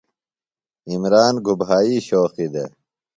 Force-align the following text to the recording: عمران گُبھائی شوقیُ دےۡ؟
عمران 0.91 1.35
گُبھائی 1.45 1.95
شوقیُ 2.07 2.47
دےۡ؟ 2.53 2.71